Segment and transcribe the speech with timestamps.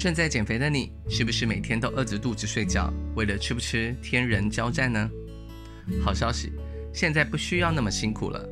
[0.00, 5.10] 正在减肥的你，是不是每天都饿着肚子睡觉，为了吃不吃天人交战呢？
[6.02, 6.50] 好消息，
[6.90, 8.48] 现在不需要那么辛苦了。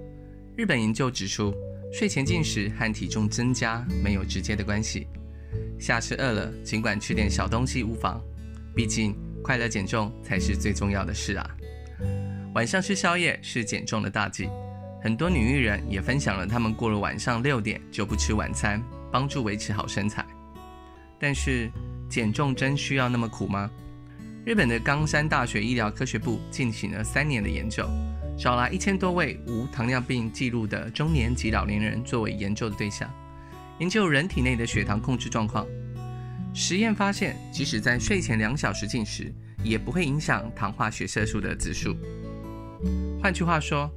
[0.59, 1.55] 日本研究指出，
[1.91, 5.07] 睡前进食和体重增加没有直接的关系。
[5.81, 8.23] 下次饿了，尽管吃点小东西无妨，
[8.77, 11.57] 毕竟快乐减重才是最重要的事啊。
[12.55, 14.51] 晚上吃宵夜是减重的大忌，
[15.03, 20.27] 很多女艺人也分享了她们过了晚上六点就不吃晚餐，帮助维持好身材。
[21.19, 21.71] 但是
[22.09, 23.71] 减重真需要那么苦吗？
[24.45, 27.87] 日本的冈山大学医疗科学部进行了三年的研究，
[28.39, 33.11] 找来一千多位无糖尿病记录的中年及老年人作为研究的对象，
[33.79, 35.67] 研究人体内的血糖控制状况。
[36.55, 39.31] 实验发现，即使在睡前两小时进食，
[39.63, 41.95] 也不会影响糖化血色素的指数。
[43.23, 43.91] 换句话说，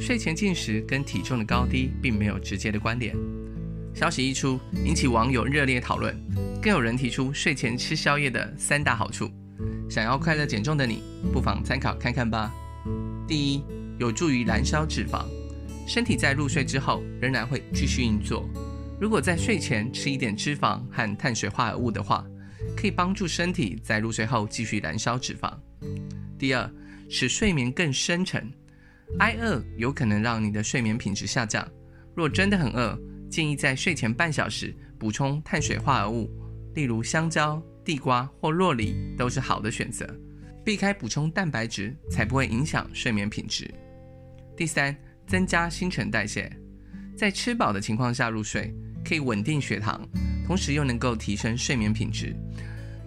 [0.00, 3.14] 睡前进食跟体重的高低并没有直接的关联。
[3.94, 6.14] 消息一出，引起网友热烈讨论。
[6.60, 9.30] 更有人提出睡前吃宵夜的三大好处，
[9.88, 11.00] 想要快乐减重的你，
[11.32, 12.52] 不妨参考看看吧。
[13.28, 13.62] 第一，
[13.98, 15.24] 有助于燃烧脂肪，
[15.86, 18.48] 身体在入睡之后仍然会继续运作。
[19.00, 22.26] 如果在睡前吃一点脂肪和碳水化合物的话，
[22.76, 25.52] 可以帮助身体在入睡后继续燃烧脂肪。
[26.36, 26.68] 第二，
[27.08, 28.50] 使睡眠更深沉，
[29.20, 31.66] 挨饿有可能让你的睡眠品质下降。
[32.14, 32.98] 若真的很饿，
[33.34, 36.30] 建议在睡前半小时补充碳水化合物。
[36.76, 40.08] 例如香蕉、地瓜或洛梨都是好的选择，
[40.64, 43.68] 避开补充蛋白质才不会影响睡眠品质。
[44.56, 46.48] 第三，增加新陈代谢，
[47.16, 48.72] 在吃饱的情况下入睡，
[49.04, 50.00] 可以稳定血糖，
[50.46, 52.36] 同时又能够提升睡眠品质。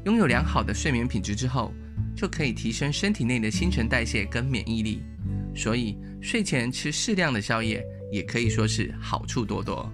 [0.04, 1.72] 拥有良好的睡眠品质之后，
[2.18, 5.02] 就可以提升身体内的新陈代谢跟免疫力。
[5.56, 5.98] 所以
[6.28, 9.90] 睡前吃适量的宵夜，也可以说是好处多多。